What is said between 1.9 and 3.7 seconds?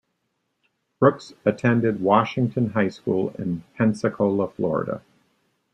Washington High School in